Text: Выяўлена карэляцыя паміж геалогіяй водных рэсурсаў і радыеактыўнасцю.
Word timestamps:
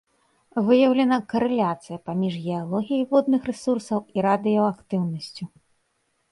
Выяўлена 0.69 1.19
карэляцыя 1.33 1.97
паміж 2.09 2.33
геалогіяй 2.47 3.05
водных 3.13 3.41
рэсурсаў 3.53 3.99
і 4.17 4.27
радыеактыўнасцю. 4.31 5.43